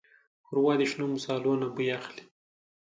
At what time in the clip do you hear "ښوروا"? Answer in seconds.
0.45-0.73